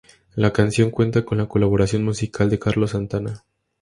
[0.33, 3.45] La canción cuenta con la colaboración musical de Carlos Santana.